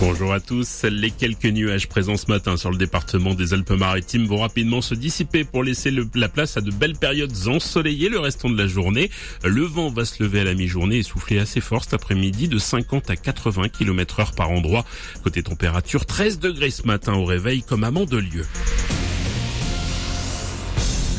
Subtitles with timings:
[0.00, 0.84] Bonjour à tous.
[0.84, 5.44] Les quelques nuages présents ce matin sur le département des Alpes-Maritimes vont rapidement se dissiper
[5.44, 9.10] pour laisser la place à de belles périodes ensoleillées le restant de la journée.
[9.44, 12.56] Le vent va se lever à la mi-journée et souffler assez fort cet après-midi de
[12.56, 14.86] 50 à 80 km heure par endroit.
[15.22, 18.46] Côté température, 13 degrés ce matin au réveil comme à Mandelieu.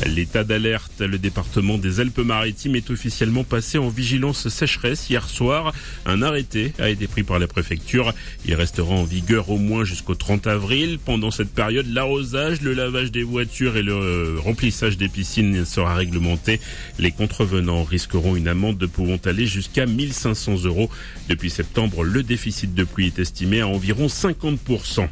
[0.06, 5.72] L'état d'alerte, le département des Alpes-Maritimes est officiellement passé en vigilance sécheresse hier soir.
[6.06, 8.14] Un arrêté a été pris par la préfecture.
[8.46, 10.98] Il restera en vigueur au moins jusqu'au 30 avril.
[11.04, 16.60] Pendant cette période, l'arrosage, le lavage des voitures et le remplissage des piscines sera réglementé.
[17.00, 20.90] Les contrevenants risqueront une amende de pouvant aller jusqu'à 1500 euros.
[21.28, 25.08] Depuis septembre, le déficit de pluie est estimé à environ 50%.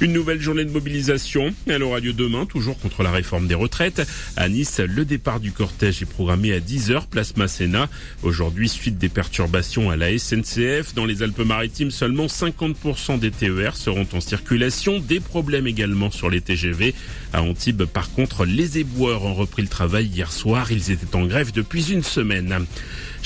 [0.00, 1.54] Une nouvelle journée de mobilisation.
[1.68, 4.02] Elle aura lieu demain, toujours contre la réforme des retraites.
[4.36, 7.88] À Nice, le départ du cortège est programmé à 10h, place Masséna.
[8.22, 10.94] Aujourd'hui, suite des perturbations à la SNCF.
[10.94, 14.98] Dans les Alpes-Maritimes, seulement 50% des TER seront en circulation.
[14.98, 16.94] Des problèmes également sur les TGV.
[17.32, 20.72] À Antibes, par contre, les éboueurs ont repris le travail hier soir.
[20.72, 22.66] Ils étaient en grève depuis une semaine.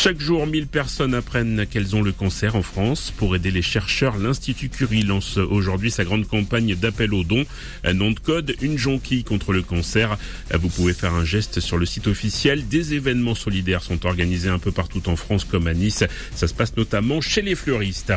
[0.00, 3.12] Chaque jour, 1000 personnes apprennent qu'elles ont le cancer en France.
[3.16, 7.44] Pour aider les chercheurs, l'Institut Curie lance aujourd'hui sa grande campagne d'appel aux dons.
[7.82, 10.16] Un nom de code, une jonquille contre le cancer.
[10.54, 12.68] Vous pouvez faire un geste sur le site officiel.
[12.68, 16.04] Des événements solidaires sont organisés un peu partout en France comme à Nice.
[16.32, 18.12] Ça se passe notamment chez les fleuristes.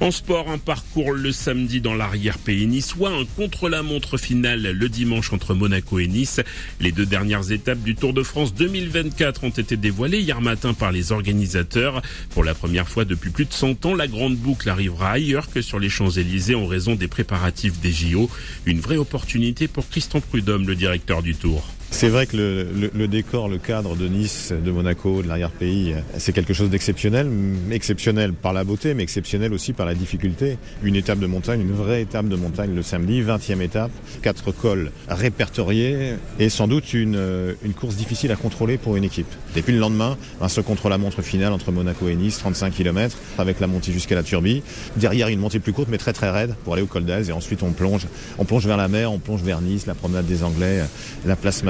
[0.00, 5.54] En sport, un parcours le samedi dans l'arrière-pays niçois, un contre-la-montre final le dimanche entre
[5.54, 6.42] Monaco et Nice.
[6.78, 10.92] Les deux dernières étapes du Tour de France 2024 ont été dévoilées hier matin par
[10.92, 12.02] les organisateurs organisateurs.
[12.30, 15.62] Pour la première fois depuis plus de 100 ans, la grande boucle arrivera ailleurs que
[15.62, 18.28] sur les Champs-Élysées en raison des préparatifs des JO.
[18.66, 21.64] Une vraie opportunité pour Christian Prudhomme, le directeur du Tour.
[22.02, 26.52] C'est vrai que le, décor, le cadre de Nice, de Monaco, de l'arrière-pays, c'est quelque
[26.52, 27.30] chose d'exceptionnel,
[27.70, 30.58] exceptionnel par la beauté, mais exceptionnel aussi par la difficulté.
[30.82, 34.90] Une étape de montagne, une vraie étape de montagne le samedi, 20e étape, quatre cols
[35.06, 39.32] répertoriés et sans doute une, une course difficile à contrôler pour une équipe.
[39.54, 43.60] Et puis le lendemain, un se contre-la-montre finale entre Monaco et Nice, 35 km, avec
[43.60, 44.64] la montée jusqu'à la Turbie.
[44.96, 47.28] Derrière, une montée plus courte, mais très très raide pour aller au col d'Aise.
[47.28, 48.08] Et ensuite, on plonge,
[48.38, 50.82] on plonge vers la mer, on plonge vers Nice, la promenade des Anglais,
[51.24, 51.62] la place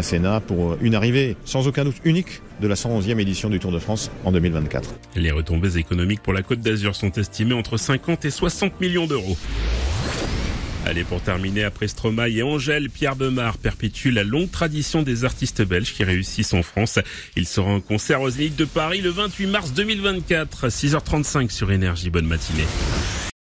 [0.47, 4.11] Pour une arrivée sans aucun doute unique de la 111e édition du Tour de France
[4.25, 4.89] en 2024.
[5.17, 9.37] Les retombées économiques pour la Côte d'Azur sont estimées entre 50 et 60 millions d'euros.
[10.85, 15.63] Allez, pour terminer, après Stromae et Angèle, Pierre Bemar perpétue la longue tradition des artistes
[15.63, 16.99] belges qui réussissent en France.
[17.37, 22.11] Il sera en concert aux Zénith de Paris le 28 mars 2024, 6h35 sur Énergie.
[22.11, 22.67] Bonne matinée.